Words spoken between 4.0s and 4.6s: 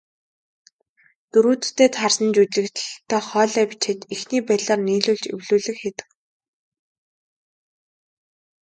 эхний